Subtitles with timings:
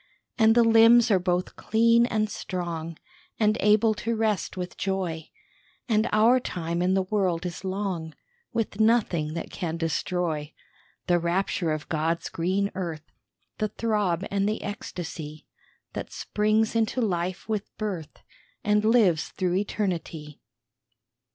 [0.39, 2.97] And the limbs are both clean and strong,
[3.39, 5.29] And able to rest with joy,
[5.87, 8.15] And our time in the world is long,
[8.51, 10.53] With nothing that can destroy
[11.05, 13.11] The rapture of God's green earth,
[13.59, 15.45] The throb and the ecstasy
[15.93, 18.23] That springs into life with birth,
[18.63, 20.41] And lives through eternity.